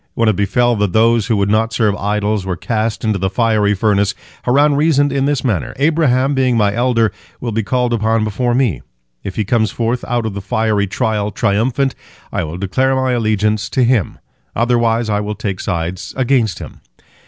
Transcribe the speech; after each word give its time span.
When 0.15 0.27
it 0.27 0.35
befell 0.35 0.75
that 0.77 0.93
those 0.93 1.27
who 1.27 1.37
would 1.37 1.51
not 1.51 1.71
serve 1.73 1.95
idols 1.95 2.43
were 2.43 2.55
cast 2.55 3.03
into 3.03 3.19
the 3.19 3.29
fiery 3.29 3.75
furnace, 3.75 4.15
Haran 4.45 4.73
reasoned 4.75 5.13
in 5.13 5.25
this 5.25 5.43
manner: 5.43 5.73
"Abraham, 5.75 6.33
being 6.33 6.57
my 6.57 6.73
elder, 6.73 7.11
will 7.39 7.51
be 7.51 7.61
called 7.61 7.93
upon 7.93 8.23
before 8.23 8.55
me. 8.55 8.81
If 9.23 9.35
he 9.35 9.45
comes 9.45 9.69
forth 9.69 10.03
out 10.07 10.25
of 10.25 10.33
the 10.33 10.41
fiery 10.41 10.87
trial 10.87 11.29
triumphant, 11.29 11.93
I 12.33 12.43
will 12.43 12.57
declare 12.57 12.95
my 12.95 13.11
allegiance 13.11 13.69
to 13.69 13.83
him; 13.83 14.17
otherwise 14.55 15.07
I 15.07 15.19
will 15.19 15.35
take 15.35 15.59
sides 15.59 16.15
against 16.17 16.57
him." 16.57 16.81